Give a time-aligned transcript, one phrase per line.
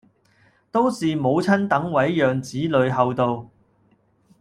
[0.71, 3.47] 都是母親等位讓子女後到